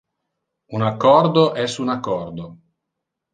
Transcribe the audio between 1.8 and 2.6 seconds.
un accordo.